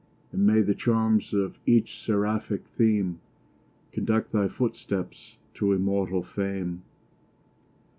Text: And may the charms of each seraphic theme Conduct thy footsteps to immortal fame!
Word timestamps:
And 0.31 0.47
may 0.47 0.61
the 0.61 0.73
charms 0.73 1.31
of 1.31 1.59
each 1.67 2.03
seraphic 2.03 2.65
theme 2.69 3.19
Conduct 3.93 4.31
thy 4.31 4.47
footsteps 4.47 5.37
to 5.53 5.73
immortal 5.73 6.23
fame! 6.23 6.81